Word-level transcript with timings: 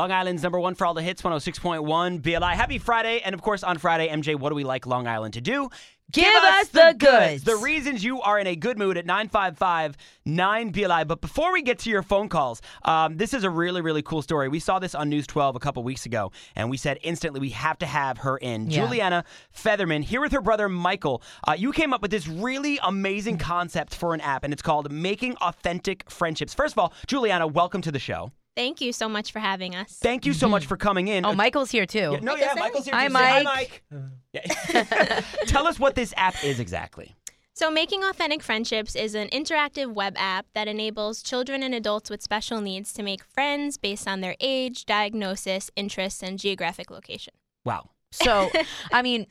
Long 0.00 0.12
Island's 0.12 0.42
number 0.42 0.58
one 0.58 0.74
for 0.74 0.86
all 0.86 0.94
the 0.94 1.02
hits, 1.02 1.20
106.1 1.20 2.22
BLI. 2.22 2.56
Happy 2.56 2.78
Friday. 2.78 3.20
And 3.20 3.34
of 3.34 3.42
course, 3.42 3.62
on 3.62 3.76
Friday, 3.76 4.08
MJ, 4.08 4.34
what 4.34 4.48
do 4.48 4.54
we 4.54 4.64
like 4.64 4.86
Long 4.86 5.06
Island 5.06 5.34
to 5.34 5.42
do? 5.42 5.68
Give 6.10 6.42
us 6.42 6.68
the 6.68 6.94
goods. 6.96 7.44
The 7.44 7.56
reasons 7.56 8.02
you 8.02 8.22
are 8.22 8.38
in 8.38 8.46
a 8.46 8.56
good 8.56 8.78
mood 8.78 8.96
at 8.96 9.04
955 9.04 9.98
9 10.24 10.70
BLI. 10.70 11.04
But 11.04 11.20
before 11.20 11.52
we 11.52 11.60
get 11.60 11.80
to 11.80 11.90
your 11.90 12.02
phone 12.02 12.30
calls, 12.30 12.62
um, 12.86 13.18
this 13.18 13.34
is 13.34 13.44
a 13.44 13.50
really, 13.50 13.82
really 13.82 14.00
cool 14.00 14.22
story. 14.22 14.48
We 14.48 14.58
saw 14.58 14.78
this 14.78 14.94
on 14.94 15.10
News 15.10 15.26
12 15.26 15.54
a 15.54 15.58
couple 15.58 15.82
weeks 15.82 16.06
ago, 16.06 16.32
and 16.56 16.70
we 16.70 16.78
said 16.78 16.98
instantly 17.02 17.38
we 17.38 17.50
have 17.50 17.78
to 17.80 17.86
have 17.86 18.16
her 18.18 18.38
in. 18.38 18.70
Yeah. 18.70 18.86
Juliana 18.86 19.24
Fetherman, 19.52 20.00
here 20.00 20.22
with 20.22 20.32
her 20.32 20.40
brother 20.40 20.70
Michael. 20.70 21.22
Uh, 21.46 21.52
you 21.52 21.72
came 21.72 21.92
up 21.92 22.00
with 22.00 22.10
this 22.10 22.26
really 22.26 22.80
amazing 22.82 23.36
concept 23.36 23.94
for 23.94 24.14
an 24.14 24.22
app, 24.22 24.44
and 24.44 24.52
it's 24.54 24.62
called 24.62 24.90
Making 24.90 25.36
Authentic 25.42 26.08
Friendships. 26.08 26.54
First 26.54 26.72
of 26.72 26.78
all, 26.78 26.94
Juliana, 27.06 27.46
welcome 27.46 27.82
to 27.82 27.92
the 27.92 27.98
show. 27.98 28.32
Thank 28.60 28.82
you 28.82 28.92
so 28.92 29.08
much 29.08 29.32
for 29.32 29.38
having 29.38 29.74
us. 29.74 29.96
Thank 30.02 30.26
you 30.26 30.34
so 30.34 30.46
much 30.46 30.66
for 30.66 30.76
coming 30.76 31.08
in. 31.08 31.24
Oh, 31.24 31.32
Michael's 31.34 31.70
here 31.70 31.86
too. 31.86 32.10
Yeah, 32.12 32.20
no, 32.20 32.36
yeah, 32.36 32.52
Michael's 32.58 32.84
here. 32.84 32.94
Hi, 32.94 33.08
too. 33.08 33.14
Say 33.14 33.18
Hi, 33.18 33.42
Mike. 33.42 33.44
Mike. 33.44 33.82
Uh-huh. 33.94 34.08
Yeah. 34.34 35.20
Tell 35.46 35.66
us 35.66 35.80
what 35.80 35.94
this 35.94 36.12
app 36.18 36.44
is 36.44 36.60
exactly. 36.60 37.14
So, 37.54 37.70
Making 37.70 38.04
Authentic 38.04 38.42
Friendships 38.42 38.94
is 38.94 39.14
an 39.14 39.28
interactive 39.28 39.94
web 39.94 40.14
app 40.18 40.44
that 40.54 40.68
enables 40.68 41.22
children 41.22 41.62
and 41.62 41.74
adults 41.74 42.10
with 42.10 42.22
special 42.22 42.60
needs 42.60 42.92
to 42.92 43.02
make 43.02 43.24
friends 43.24 43.78
based 43.78 44.06
on 44.06 44.20
their 44.20 44.36
age, 44.40 44.84
diagnosis, 44.84 45.70
interests, 45.74 46.22
and 46.22 46.38
geographic 46.38 46.90
location. 46.90 47.32
Wow. 47.64 47.90
So, 48.12 48.50
I 48.92 49.00
mean, 49.00 49.26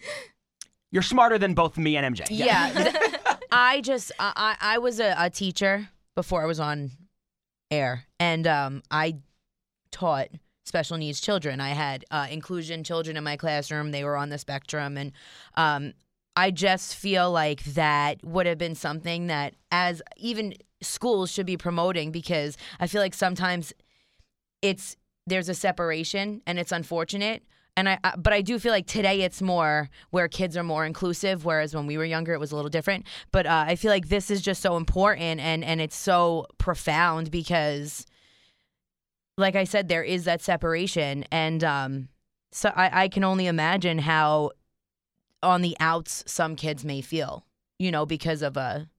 You're 0.91 1.03
smarter 1.03 1.37
than 1.37 1.53
both 1.53 1.77
me 1.77 1.98
and 1.98 2.15
MJ. 2.15 2.25
yeah. 2.29 2.71
th- 2.71 2.95
I 3.51 3.81
just, 3.81 4.11
I, 4.20 4.55
I 4.59 4.75
I 4.75 4.77
was 4.79 4.99
a, 4.99 5.13
a 5.17 5.29
teacher 5.29 5.89
before 6.15 6.41
I 6.41 6.45
was 6.45 6.59
on 6.59 6.91
air, 7.71 8.05
and 8.19 8.47
um, 8.47 8.83
I 8.91 9.17
taught 9.91 10.29
special 10.65 10.97
needs 10.97 11.19
children. 11.19 11.59
I 11.59 11.69
had 11.69 12.05
uh, 12.11 12.27
inclusion 12.29 12.83
children 12.83 13.17
in 13.17 13.23
my 13.23 13.37
classroom. 13.37 13.91
They 13.91 14.03
were 14.03 14.17
on 14.17 14.29
the 14.29 14.37
spectrum, 14.37 14.98
and 14.98 15.11
um, 15.55 15.93
I 16.35 16.51
just 16.51 16.95
feel 16.95 17.31
like 17.31 17.63
that 17.63 18.23
would 18.23 18.45
have 18.45 18.57
been 18.57 18.76
something 18.76 19.27
that, 19.27 19.55
as 19.71 20.01
even 20.17 20.53
schools 20.81 21.31
should 21.31 21.45
be 21.45 21.57
promoting, 21.57 22.11
because 22.11 22.57
I 22.79 22.87
feel 22.87 23.01
like 23.01 23.13
sometimes 23.13 23.73
it's 24.61 24.95
there's 25.27 25.49
a 25.49 25.54
separation, 25.54 26.41
and 26.48 26.59
it's 26.59 26.71
unfortunate. 26.71 27.43
And 27.77 27.87
I, 27.89 27.99
I- 28.03 28.15
but 28.17 28.34
I 28.34 28.41
do 28.41 28.59
feel 28.59 28.71
like 28.71 28.87
today 28.87 29.21
it's 29.21 29.41
more 29.41 29.89
where 30.09 30.27
kids 30.27 30.57
are 30.57 30.63
more 30.63 30.85
inclusive, 30.85 31.45
whereas 31.45 31.73
when 31.76 31.87
we 31.87 31.98
were 31.98 32.05
younger 32.05 32.34
it 32.34 32.39
was 32.39 32.51
a 32.51 32.55
little 32.55 32.70
different. 32.70 33.05
But 33.31 33.45
uh, 33.45 33.65
I 33.67 33.76
feel 33.76 33.91
like 33.91 34.09
this 34.09 34.29
is 34.31 34.41
just 34.41 34.61
so 34.61 34.76
important 34.77 35.39
and 35.39 35.63
and 35.63 35.79
it's 35.81 35.95
so 35.95 36.45
profound 36.57 37.31
because, 37.31 38.05
like 39.37 39.55
I 39.55 39.63
said, 39.63 39.87
there 39.87 40.03
is 40.03 40.26
that 40.26 40.41
separation, 40.41 41.23
and 41.31 41.63
um, 41.63 42.09
so 42.51 42.71
I, 42.76 43.03
I 43.03 43.07
can 43.07 43.23
only 43.23 43.48
imagine 43.48 43.99
how 43.99 44.51
on 45.41 45.61
the 45.61 45.77
outs 45.79 46.23
some 46.27 46.55
kids 46.57 46.83
may 46.83 46.99
feel, 47.01 47.45
you 47.77 47.91
know, 47.91 48.05
because 48.05 48.41
of 48.41 48.57
a 48.57 48.89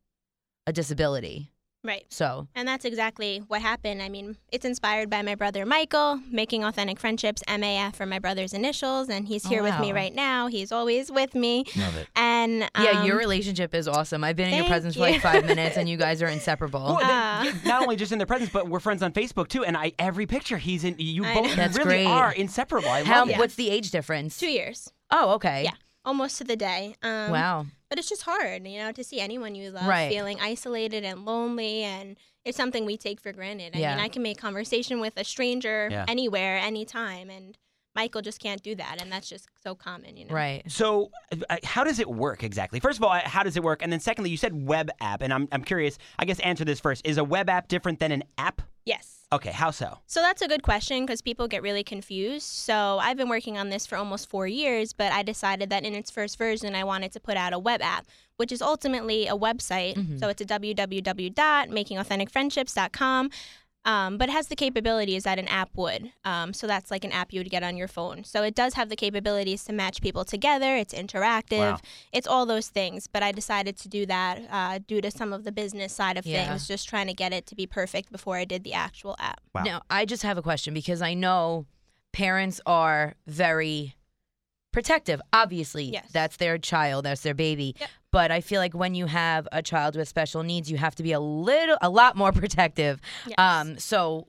a 0.66 0.72
disability. 0.72 1.50
Right. 1.82 2.04
So 2.10 2.46
And 2.54 2.68
that's 2.68 2.84
exactly 2.84 3.38
what 3.48 3.62
happened. 3.62 4.02
I 4.02 4.10
mean, 4.10 4.36
it's 4.52 4.66
inspired 4.66 5.08
by 5.08 5.22
my 5.22 5.34
brother 5.34 5.64
Michael, 5.64 6.20
Making 6.30 6.62
Authentic 6.62 7.00
Friendships, 7.00 7.42
MAF 7.48 7.96
for 7.96 8.04
my 8.04 8.18
brother's 8.18 8.52
initials, 8.52 9.08
and 9.08 9.26
he's 9.26 9.46
Oh, 9.46 9.48
here 9.48 9.62
with 9.62 9.80
me 9.80 9.92
right 9.92 10.14
now. 10.14 10.46
He's 10.48 10.72
always 10.72 11.10
with 11.10 11.34
me. 11.34 11.64
Love 11.76 11.96
it. 11.96 12.06
And 12.14 12.68
yeah, 12.78 13.00
um, 13.00 13.06
your 13.06 13.16
relationship 13.16 13.74
is 13.74 13.88
awesome. 13.88 14.22
I've 14.24 14.36
been 14.36 14.48
in 14.48 14.54
your 14.56 14.62
thank 14.64 14.70
presence 14.72 14.94
for 14.96 15.00
like 15.00 15.22
five 15.22 15.46
minutes, 15.46 15.78
and 15.78 15.88
you 15.88 15.96
guys 15.96 16.20
are 16.20 16.26
inseparable. 16.28 16.80
Well, 16.84 16.98
th- 16.98 17.08
Ah. 17.10 17.54
not 17.64 17.82
only 17.82 17.96
just 17.96 18.12
in 18.12 18.18
their 18.18 18.26
presence, 18.26 18.50
but 18.52 18.68
we're 18.68 18.80
friends 18.80 19.02
on 19.02 19.12
Facebook 19.12 19.48
too. 19.48 19.64
And 19.64 19.74
I 19.76 19.92
every 19.98 20.26
picture 20.26 20.58
he's 20.58 20.84
in, 20.84 20.96
you 20.98 21.24
I 21.24 21.32
both 21.34 21.44
know. 21.44 21.50
you 21.50 21.56
That's 21.56 21.78
really 21.78 22.04
great. 22.04 22.06
are 22.06 22.32
inseparable. 22.32 22.90
I 22.90 23.04
How? 23.04 23.20
love 23.20 23.30
it. 23.30 23.38
What's 23.38 23.54
the 23.54 23.70
age 23.70 23.90
difference? 23.90 24.36
two 24.38 24.50
years, 24.50 24.92
Oh, 25.10 25.30
okay. 25.36 25.64
Yeah. 25.64 25.70
almost 26.04 26.36
to 26.38 26.44
the 26.44 26.56
day. 26.56 26.94
Um, 27.02 27.30
Wow. 27.30 27.66
But 27.90 27.98
it's 27.98 28.08
just 28.08 28.22
hard, 28.22 28.66
you 28.68 28.78
know, 28.78 28.92
to 28.92 29.02
see 29.02 29.18
anyone 29.20 29.56
you 29.56 29.70
love 29.72 29.88
Right. 29.88 30.08
feeling 30.08 30.38
isolated 30.40 31.04
and 31.04 31.24
lonely, 31.24 31.82
and 31.82 32.16
it's 32.44 32.56
something 32.56 32.86
we 32.86 32.96
take 32.96 33.20
for 33.20 33.32
granted. 33.32 33.74
I 33.74 33.80
Yeah. 33.80 33.96
mean, 33.96 34.04
I 34.04 34.08
can 34.08 34.22
make 34.22 34.38
conversation 34.38 35.00
with 35.00 35.14
a 35.16 35.24
stranger 35.24 35.88
Yeah. 35.90 36.04
anywhere, 36.06 36.56
anytime, 36.56 37.28
and 37.30 37.58
Michael 37.94 38.22
just 38.22 38.40
can't 38.40 38.62
do 38.62 38.74
that, 38.76 38.98
and 39.00 39.10
that's 39.10 39.28
just 39.28 39.48
so 39.62 39.74
common, 39.74 40.16
you 40.16 40.24
know. 40.24 40.34
Right. 40.34 40.62
So, 40.70 41.10
uh, 41.48 41.56
how 41.64 41.82
does 41.82 41.98
it 41.98 42.08
work 42.08 42.44
exactly? 42.44 42.78
First 42.80 42.98
of 42.98 43.04
all, 43.04 43.10
uh, 43.10 43.20
how 43.24 43.42
does 43.42 43.56
it 43.56 43.64
work? 43.64 43.82
And 43.82 43.92
then, 43.92 44.00
secondly, 44.00 44.30
you 44.30 44.36
said 44.36 44.66
web 44.66 44.90
app, 45.00 45.22
and 45.22 45.32
I'm 45.32 45.48
I'm 45.50 45.64
curious. 45.64 45.98
I 46.18 46.24
guess 46.24 46.38
answer 46.40 46.64
this 46.64 46.80
first. 46.80 47.06
Is 47.06 47.18
a 47.18 47.24
web 47.24 47.48
app 47.48 47.68
different 47.68 47.98
than 47.98 48.12
an 48.12 48.22
app? 48.38 48.62
Yes. 48.86 49.16
Okay, 49.32 49.52
how 49.52 49.70
so? 49.70 49.98
So 50.06 50.20
that's 50.20 50.42
a 50.42 50.48
good 50.48 50.64
question 50.64 51.06
because 51.06 51.22
people 51.22 51.46
get 51.46 51.62
really 51.62 51.84
confused. 51.84 52.46
So 52.46 52.98
I've 53.00 53.16
been 53.16 53.28
working 53.28 53.56
on 53.58 53.68
this 53.68 53.86
for 53.86 53.94
almost 53.96 54.28
four 54.28 54.48
years, 54.48 54.92
but 54.92 55.12
I 55.12 55.22
decided 55.22 55.70
that 55.70 55.84
in 55.84 55.94
its 55.94 56.10
first 56.10 56.36
version, 56.36 56.74
I 56.74 56.82
wanted 56.82 57.12
to 57.12 57.20
put 57.20 57.36
out 57.36 57.52
a 57.52 57.58
web 57.58 57.80
app, 57.80 58.06
which 58.38 58.50
is 58.50 58.60
ultimately 58.60 59.28
a 59.28 59.36
website. 59.36 59.94
Mhm. 59.94 60.18
So 60.18 60.26
it's 60.28 60.40
a 60.40 60.44
www.makingauthenticfriendships.com. 60.46 63.30
Um, 63.86 64.18
but 64.18 64.28
it 64.28 64.32
has 64.32 64.48
the 64.48 64.56
capabilities 64.56 65.24
that 65.24 65.38
an 65.38 65.48
app 65.48 65.70
would. 65.74 66.12
Um, 66.24 66.52
so 66.52 66.66
that's 66.66 66.90
like 66.90 67.02
an 67.02 67.12
app 67.12 67.32
you 67.32 67.40
would 67.40 67.48
get 67.48 67.62
on 67.62 67.78
your 67.78 67.88
phone. 67.88 68.24
So 68.24 68.42
it 68.42 68.54
does 68.54 68.74
have 68.74 68.90
the 68.90 68.96
capabilities 68.96 69.64
to 69.64 69.72
match 69.72 70.02
people 70.02 70.22
together. 70.24 70.76
It's 70.76 70.92
interactive. 70.92 71.58
Wow. 71.72 71.78
It's 72.12 72.26
all 72.26 72.44
those 72.44 72.68
things. 72.68 73.06
But 73.06 73.22
I 73.22 73.32
decided 73.32 73.78
to 73.78 73.88
do 73.88 74.04
that 74.04 74.42
uh, 74.50 74.80
due 74.86 75.00
to 75.00 75.10
some 75.10 75.32
of 75.32 75.44
the 75.44 75.52
business 75.52 75.94
side 75.94 76.18
of 76.18 76.26
Yeah. 76.26 76.46
things, 76.48 76.68
just 76.68 76.88
trying 76.90 77.06
to 77.06 77.14
get 77.14 77.32
it 77.32 77.46
to 77.46 77.54
be 77.54 77.66
perfect 77.66 78.12
before 78.12 78.36
I 78.36 78.44
did 78.44 78.64
the 78.64 78.74
actual 78.74 79.16
app. 79.18 79.40
Wow. 79.54 79.62
Now, 79.62 79.82
I 79.88 80.04
just 80.04 80.24
have 80.24 80.36
a 80.36 80.42
question 80.42 80.74
because 80.74 81.00
I 81.00 81.14
know 81.14 81.64
parents 82.12 82.60
are 82.66 83.14
very 83.26 83.94
protective. 84.72 85.20
Obviously, 85.32 85.84
Yes. 85.84 86.06
that's 86.12 86.36
their 86.36 86.58
child, 86.58 87.04
that's 87.06 87.22
their 87.22 87.34
baby. 87.34 87.74
Yep. 87.80 87.90
But 88.12 88.30
I 88.30 88.40
feel 88.40 88.60
like 88.60 88.74
when 88.74 88.94
you 88.94 89.06
have 89.06 89.46
a 89.52 89.62
child 89.62 89.96
with 89.96 90.08
special 90.08 90.42
needs, 90.42 90.70
you 90.70 90.78
have 90.78 90.94
to 90.96 91.02
be 91.02 91.12
a 91.12 91.20
little, 91.20 91.76
a 91.80 91.88
lot 91.88 92.16
more 92.16 92.32
protective. 92.42 93.00
Yes. 93.26 93.36
Um, 93.38 93.78
so, 93.78 94.26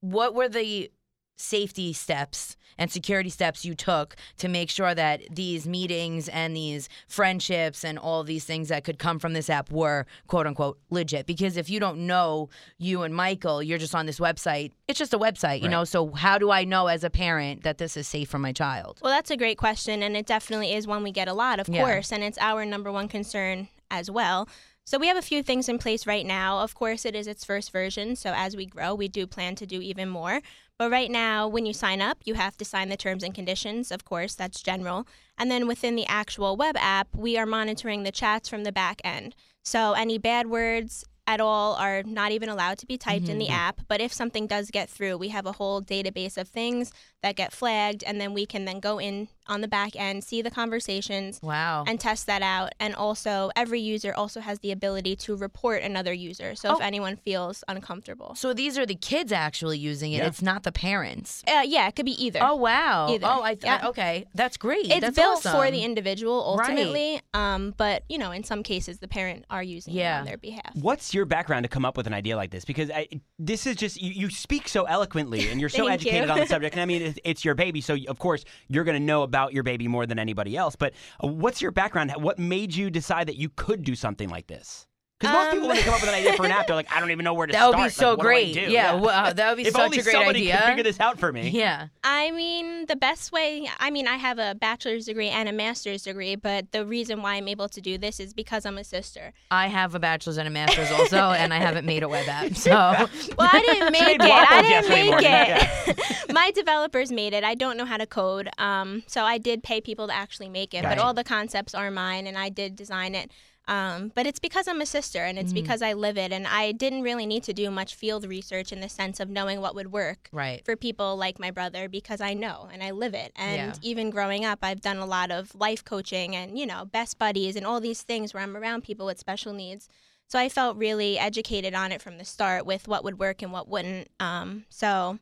what 0.00 0.34
were 0.34 0.48
the 0.48 0.90
safety 1.36 1.92
steps 1.92 2.56
and 2.76 2.90
security 2.90 3.30
steps 3.30 3.64
you 3.64 3.74
took 3.74 4.16
to 4.36 4.48
make 4.48 4.68
sure 4.68 4.94
that 4.94 5.20
these 5.30 5.64
meetings 5.66 6.28
and 6.28 6.56
these 6.56 6.88
friendships 7.06 7.84
and 7.84 7.98
all 7.98 8.24
these 8.24 8.44
things 8.44 8.68
that 8.68 8.82
could 8.82 8.98
come 8.98 9.18
from 9.20 9.32
this 9.32 9.48
app 9.48 9.70
were 9.70 10.06
quote 10.26 10.46
unquote 10.46 10.78
legit? 10.90 11.24
Because 11.26 11.56
if 11.56 11.70
you 11.70 11.78
don't 11.78 12.06
know 12.06 12.48
you 12.78 13.02
and 13.02 13.14
Michael, 13.14 13.62
you're 13.62 13.78
just 13.78 13.94
on 13.94 14.06
this 14.06 14.18
website. 14.18 14.72
It's 14.88 14.98
just 14.98 15.14
a 15.14 15.18
website, 15.18 15.58
you 15.58 15.66
Right. 15.66 15.70
know. 15.70 15.84
So 15.84 16.10
how 16.12 16.36
do 16.36 16.50
I 16.50 16.64
know 16.64 16.88
as 16.88 17.04
a 17.04 17.10
parent 17.10 17.62
that 17.62 17.78
this 17.78 17.96
is 17.96 18.08
safe 18.08 18.28
for 18.28 18.38
my 18.40 18.52
child? 18.52 18.98
Well, 19.02 19.12
that's 19.12 19.30
a 19.30 19.36
great 19.36 19.56
question, 19.58 20.02
and 20.02 20.16
it 20.16 20.26
definitely 20.26 20.72
is 20.74 20.86
one 20.86 21.02
we 21.04 21.12
get 21.12 21.28
a 21.28 21.32
lot, 21.34 21.60
of 21.60 21.68
Yeah. 21.68 21.80
course, 21.82 22.12
and 22.12 22.24
it's 22.24 22.38
our 22.38 22.64
number 22.66 22.90
one 22.90 23.06
concern 23.08 23.68
as 23.90 24.10
well. 24.10 24.48
So 24.86 24.98
we 24.98 25.08
have 25.08 25.16
a 25.16 25.22
few 25.22 25.42
things 25.42 25.68
in 25.68 25.78
place 25.78 26.06
right 26.06 26.26
now. 26.26 26.58
Of 26.58 26.74
course, 26.74 27.06
it 27.06 27.14
is 27.14 27.26
its 27.26 27.44
first 27.44 27.72
version, 27.72 28.16
so 28.16 28.34
as 28.36 28.54
we 28.54 28.66
grow, 28.66 28.94
we 28.94 29.08
do 29.08 29.26
plan 29.26 29.54
to 29.56 29.66
do 29.66 29.80
even 29.80 30.10
more. 30.10 30.40
But 30.78 30.90
right 30.90 31.10
now, 31.10 31.48
when 31.48 31.64
you 31.64 31.72
sign 31.72 32.02
up, 32.02 32.18
you 32.24 32.34
have 32.34 32.56
to 32.58 32.64
sign 32.64 32.90
the 32.90 32.96
terms 32.96 33.22
and 33.22 33.34
conditions. 33.34 33.90
Of 33.90 34.04
course, 34.04 34.34
that's 34.34 34.62
general. 34.62 35.06
And 35.38 35.50
then 35.50 35.66
within 35.66 35.96
the 35.96 36.06
actual 36.06 36.56
web 36.56 36.76
app, 36.76 37.08
we 37.16 37.38
are 37.38 37.46
monitoring 37.46 38.02
the 38.02 38.12
chats 38.12 38.48
from 38.48 38.64
the 38.64 38.72
back 38.72 39.00
end. 39.04 39.34
So 39.62 39.92
any 39.92 40.18
bad 40.18 40.48
words 40.48 41.04
at 41.26 41.40
all 41.40 41.74
are 41.74 42.02
not 42.02 42.32
even 42.32 42.48
allowed 42.48 42.78
to 42.78 42.86
be 42.86 42.98
typed 42.98 43.28
in 43.28 43.38
the 43.38 43.48
app. 43.48 43.80
But 43.88 44.00
if 44.00 44.12
something 44.12 44.46
does 44.46 44.70
get 44.70 44.90
through, 44.90 45.16
we 45.16 45.28
have 45.28 45.46
a 45.46 45.52
whole 45.52 45.80
database 45.80 46.36
of 46.36 46.48
things 46.48 46.92
that 47.22 47.34
get 47.36 47.52
flagged, 47.52 48.04
and 48.04 48.20
then 48.20 48.34
we 48.34 48.44
can 48.44 48.66
then 48.66 48.78
go 48.80 48.98
in 49.00 49.28
on 49.46 49.62
the 49.62 49.68
back 49.68 49.96
end, 49.96 50.22
see 50.22 50.42
the 50.42 50.50
conversations, 50.50 51.40
Wow. 51.42 51.84
and 51.86 51.98
test 51.98 52.26
that 52.26 52.42
out. 52.42 52.72
And 52.78 52.94
also, 52.94 53.50
every 53.56 53.80
user 53.80 54.12
also 54.14 54.40
has 54.40 54.58
the 54.58 54.70
ability 54.72 55.16
to 55.16 55.34
report 55.36 55.82
another 55.82 56.12
user. 56.12 56.54
So 56.54 56.72
if 56.72 56.80
Oh. 56.80 56.84
anyone 56.84 57.16
feels 57.16 57.64
uncomfortable, 57.68 58.34
so 58.34 58.52
these 58.52 58.76
are 58.76 58.84
the 58.84 58.94
kids 58.94 59.32
actually 59.32 59.78
using 59.78 60.12
it. 60.12 60.18
Yeah. 60.18 60.26
It's 60.26 60.42
not 60.42 60.62
the 60.64 60.72
parents. 60.72 61.42
uh, 61.48 61.62
yeah, 61.66 61.88
it 61.88 61.96
could 61.96 62.04
be 62.06 62.22
either. 62.22 62.40
Oh 62.42 62.56
wow. 62.56 63.08
Either. 63.10 63.26
Oh, 63.26 63.42
I, 63.42 63.54
th- 63.54 63.64
Yeah. 63.64 63.88
okay. 63.88 64.26
That's 64.34 64.56
great. 64.58 64.86
It's 64.90 65.00
That's 65.00 65.16
built 65.16 65.42
for 65.42 65.70
the 65.70 65.82
individual 65.82 66.56
Right. 66.58 67.22
Ultimately, 67.34 67.54
um, 67.54 67.74
but 67.76 68.04
you 68.08 68.18
know, 68.18 68.30
in 68.30 68.44
some 68.44 68.62
cases, 68.62 68.98
the 68.98 69.08
parent 69.08 69.44
are 69.50 69.62
using 69.62 69.94
Yeah. 69.94 70.16
it 70.16 70.20
on 70.20 70.24
their 70.26 70.38
behalf. 70.38 70.70
What's 70.74 71.12
your 71.14 71.24
background 71.24 71.64
to 71.64 71.68
come 71.68 71.84
up 71.84 71.96
with 71.96 72.06
an 72.06 72.14
idea 72.14 72.36
like 72.36 72.50
this? 72.50 72.64
Because 72.64 72.90
I, 72.90 73.08
this 73.38 73.66
is 73.66 73.76
just 73.76 74.00
you, 74.00 74.10
you 74.12 74.30
speak 74.30 74.68
so 74.68 74.84
eloquently 74.84 75.50
and 75.50 75.60
you're 75.60 75.68
so 75.68 75.86
educated 75.86 76.26
you. 76.26 76.32
on 76.32 76.40
the 76.40 76.46
subject. 76.54 76.74
And 76.74 76.82
I 76.82 76.86
mean, 76.86 77.02
it's, 77.02 77.18
it's 77.24 77.44
your 77.44 77.54
baby, 77.54 77.80
so 77.80 77.96
of 78.08 78.18
course 78.18 78.44
you're 78.68 78.84
going 78.84 78.98
to 78.98 79.04
know 79.04 79.22
about 79.22 79.52
your 79.52 79.62
baby 79.62 79.88
more 79.88 80.06
than 80.06 80.18
anybody 80.18 80.56
else. 80.56 80.76
But 80.76 80.94
uh, 81.22 81.28
what's 81.28 81.60
your 81.60 81.70
background? 81.70 82.12
What 82.16 82.38
made 82.38 82.74
you 82.74 82.90
decide 82.90 83.28
that 83.28 83.36
you 83.36 83.48
could 83.48 83.82
do 83.84 83.94
something 83.94 84.28
like 84.28 84.46
this? 84.46 84.86
Because 85.20 85.32
most 85.32 85.52
people, 85.52 85.68
when 85.68 85.76
they 85.76 85.82
Um, 85.82 85.84
come 85.86 85.94
up 85.94 86.00
with 86.00 86.08
an 86.10 86.14
idea 86.16 86.32
for 86.34 86.44
an 86.44 86.50
app, 86.50 86.66
they're 86.66 86.74
like, 86.76 86.92
I 86.94 86.98
don't 87.00 87.10
even 87.12 87.24
know 87.24 87.34
where 87.34 87.46
to 87.46 87.52
start. 87.52 87.76
That 87.76 87.76
start. 87.76 87.78
would 87.82 87.86
be 87.86 87.90
so 87.94 88.08
what 88.16 88.22
do 88.22 88.28
I 88.28 88.52
great. 88.52 88.54
do? 88.66 88.72
Yeah, 88.72 88.94
wow, 88.94 89.32
that 89.32 89.48
would 89.48 89.56
be 89.62 89.62
if 89.68 89.72
such 89.72 89.80
only 89.82 89.98
a 90.00 90.02
great 90.02 90.12
somebody 90.12 90.40
idea. 90.40 90.56
could 90.58 90.66
figure 90.66 90.82
this 90.82 90.98
out 91.00 91.18
for 91.20 91.32
me. 91.32 91.48
Yeah. 91.50 91.86
I 92.02 92.32
mean, 92.32 92.86
the 92.86 92.96
best 92.96 93.30
way, 93.30 93.68
I 93.78 93.90
mean, 93.90 94.08
I 94.08 94.16
have 94.16 94.38
a 94.40 94.56
bachelor's 94.56 95.06
degree 95.06 95.28
and 95.28 95.48
a 95.48 95.52
master's 95.52 96.02
degree, 96.02 96.34
but 96.34 96.72
the 96.72 96.84
reason 96.84 97.22
why 97.22 97.36
I'm 97.36 97.46
able 97.46 97.68
to 97.68 97.80
do 97.80 97.96
this 97.96 98.18
is 98.18 98.34
because 98.34 98.66
I'm 98.66 98.76
a 98.76 98.84
sister. 98.84 99.32
I 99.52 99.68
have 99.68 99.94
a 99.94 100.00
bachelor's 100.00 100.36
and 100.36 100.48
a 100.48 100.50
master's 100.50 100.90
also, 100.90 101.16
and 101.30 101.54
I 101.54 101.58
haven't 101.58 101.86
made 101.86 102.02
a 102.02 102.08
web 102.08 102.28
app. 102.28 102.56
So 102.56 102.70
Well, 103.38 103.48
I 103.52 103.60
didn't 103.60 103.92
make 103.92 104.16
it. 104.16 104.20
I 104.20 104.62
didn't 104.62 104.88
make 104.90 105.10
morning. 105.10 105.30
it. 105.30 106.00
My 106.34 106.50
developers 106.50 107.12
made 107.12 107.32
it. 107.34 107.44
I 107.44 107.54
don't 107.54 107.76
know 107.76 107.84
how 107.84 107.98
to 107.98 108.06
code. 108.06 108.48
Um, 108.58 109.04
so 109.06 109.22
I 109.22 109.38
did 109.38 109.62
pay 109.62 109.80
people 109.80 110.08
to 110.08 110.14
actually 110.14 110.48
make 110.48 110.74
it, 110.74 110.82
Gotcha. 110.82 110.96
but 110.96 111.02
all 111.04 111.14
the 111.14 111.22
concepts 111.24 111.72
are 111.74 111.90
mine 111.92 112.26
and 112.26 112.36
I 112.36 112.48
did 112.48 112.74
design 112.74 113.14
it. 113.14 113.30
Um, 113.66 114.12
but 114.14 114.26
it's 114.26 114.38
because 114.38 114.68
I'm 114.68 114.80
a 114.80 114.86
sister 114.86 115.24
and 115.24 115.38
it's 115.38 115.52
Mhm. 115.52 115.56
because 115.56 115.80
I 115.82 115.94
live 115.94 116.18
it. 116.18 116.32
And 116.32 116.46
I 116.46 116.72
didn't 116.72 117.02
really 117.02 117.24
need 117.24 117.42
to 117.44 117.52
do 117.52 117.70
much 117.70 117.94
field 117.94 118.26
research 118.26 118.72
in 118.72 118.80
the 118.80 118.88
sense 118.88 119.20
of 119.20 119.30
knowing 119.30 119.60
what 119.60 119.74
would 119.74 119.90
work 119.90 120.28
right. 120.32 120.64
for 120.64 120.76
people 120.76 121.16
like 121.16 121.38
my 121.38 121.50
brother 121.50 121.88
because 121.88 122.20
I 122.20 122.34
know 122.34 122.68
and 122.72 122.82
I 122.82 122.90
live 122.90 123.14
it. 123.14 123.32
And 123.36 123.56
Yeah. 123.56 123.74
even 123.80 124.10
growing 124.10 124.44
up, 124.44 124.58
I've 124.62 124.80
done 124.82 124.98
a 124.98 125.06
lot 125.06 125.30
of 125.30 125.54
life 125.54 125.82
coaching 125.84 126.36
and, 126.36 126.58
you 126.58 126.66
know, 126.66 126.84
best 126.84 127.18
buddies 127.18 127.56
and 127.56 127.66
all 127.66 127.80
these 127.80 128.02
things 128.02 128.34
where 128.34 128.42
I'm 128.42 128.56
around 128.56 128.84
people 128.84 129.06
with 129.06 129.18
special 129.18 129.52
needs. 129.52 129.88
So 130.26 130.38
I 130.38 130.48
felt 130.48 130.76
really 130.76 131.18
educated 131.18 131.74
on 131.74 131.92
it 131.92 132.02
from 132.02 132.18
the 132.18 132.24
start 132.24 132.66
with 132.66 132.88
what 132.88 133.04
would 133.04 133.18
work 133.18 133.42
and 133.42 133.52
what 133.52 133.68
wouldn't. 133.68 134.08
Um, 134.20 134.64
so 134.68 135.18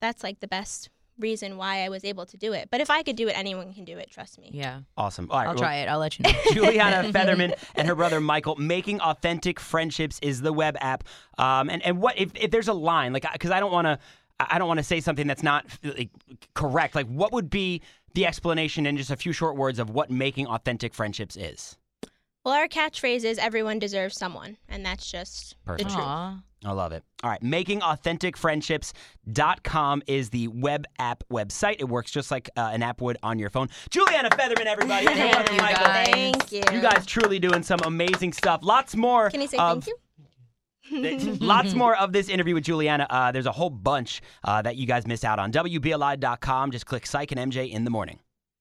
that's 0.00 0.22
like 0.22 0.40
the 0.40 0.48
best 0.48 0.90
reason 1.18 1.56
why 1.56 1.84
I 1.84 1.88
was 1.88 2.04
able 2.04 2.26
to 2.26 2.36
do 2.36 2.52
it. 2.52 2.68
But 2.70 2.80
if 2.80 2.90
I 2.90 3.02
could 3.02 3.16
do 3.16 3.28
it, 3.28 3.32
anyone 3.32 3.72
can 3.72 3.84
do 3.84 3.98
it, 3.98 4.10
trust 4.10 4.38
me. 4.38 4.50
Yeah. 4.52 4.80
Awesome. 4.96 5.30
All 5.30 5.38
right. 5.38 5.48
I'll 5.48 5.54
well, 5.54 5.62
try 5.62 5.76
it. 5.76 5.88
I'll 5.88 5.98
let 5.98 6.18
you 6.18 6.24
know. 6.24 6.32
Juliana 6.52 7.12
Fetherman 7.12 7.54
and 7.74 7.88
her 7.88 7.94
brother 7.94 8.20
Michael 8.20 8.56
making 8.56 9.00
authentic 9.00 9.60
friendships 9.60 10.18
is 10.22 10.40
the 10.40 10.52
web 10.52 10.76
app. 10.80 11.04
Um, 11.38 11.70
and 11.70 11.82
and 11.82 12.00
what 12.00 12.18
if, 12.18 12.30
if 12.34 12.50
there's 12.50 12.68
a 12.68 12.74
line 12.74 13.12
like 13.12 13.26
because 13.32 13.50
I 13.50 13.60
don't 13.60 13.72
want 13.72 13.86
to 13.86 13.98
I 14.40 14.58
don't 14.58 14.68
want 14.68 14.78
to 14.78 14.84
say 14.84 15.00
something 15.00 15.26
that's 15.26 15.42
not 15.42 15.66
like, 15.82 16.10
correct. 16.54 16.94
Like 16.94 17.06
what 17.06 17.32
would 17.32 17.50
be 17.50 17.82
the 18.14 18.26
explanation 18.26 18.86
in 18.86 18.96
just 18.96 19.10
a 19.10 19.16
few 19.16 19.32
short 19.32 19.56
words 19.56 19.78
of 19.78 19.90
what 19.90 20.10
making 20.10 20.46
authentic 20.46 20.94
friendships 20.94 21.36
is? 21.36 21.76
Well, 22.44 22.54
our 22.54 22.68
catchphrase 22.68 23.24
is 23.24 23.38
everyone 23.38 23.78
deserves 23.78 24.18
someone. 24.18 24.58
And 24.68 24.84
that's 24.84 25.10
just 25.10 25.56
Perfect. 25.64 25.88
the 25.88 25.94
truth. 25.94 26.06
Aw. 26.06 26.42
I 26.66 26.72
love 26.72 26.92
it. 26.92 27.02
All 27.22 27.30
right. 27.30 27.42
MakingAuthenticFriendships.com 27.42 30.02
is 30.06 30.30
the 30.30 30.48
web 30.48 30.86
app 30.98 31.22
website. 31.30 31.76
It 31.78 31.88
works 31.88 32.10
just 32.10 32.30
like 32.30 32.48
uh, 32.56 32.70
an 32.72 32.82
app 32.82 33.00
would 33.00 33.16
on 33.22 33.38
your 33.38 33.50
phone. 33.50 33.68
Juliana 33.90 34.30
Fetherman, 34.30 34.66
everybody. 34.66 35.06
Thank 35.06 35.52
you, 35.52 35.58
Michael. 35.58 35.84
guys. 35.84 36.08
Thank 36.08 36.52
you. 36.52 36.62
You 36.72 36.80
guys 36.80 37.04
truly 37.06 37.38
doing 37.38 37.62
some 37.62 37.80
amazing 37.84 38.32
stuff. 38.32 38.60
Lots 38.62 38.96
more. 38.96 39.30
Can 39.30 39.40
you 39.42 39.48
say 39.48 39.58
of, 39.58 39.86
thank 40.90 41.22
you? 41.22 41.34
Lots 41.40 41.74
more 41.74 41.96
of 41.96 42.12
this 42.12 42.28
interview 42.28 42.54
with 42.54 42.64
Juliana. 42.64 43.06
Uh, 43.08 43.32
there's 43.32 43.46
a 43.46 43.52
whole 43.52 43.70
bunch 43.70 44.20
uh, 44.44 44.60
that 44.62 44.76
you 44.76 44.86
guys 44.86 45.06
miss 45.06 45.24
out 45.24 45.38
on. 45.38 45.52
WBLI.com. 45.52 46.70
Just 46.70 46.86
click 46.86 47.06
Syke 47.06 47.32
and 47.32 47.52
MJ 47.52 47.70
in 47.70 47.84
the 47.84 47.90
morning. 47.90 48.18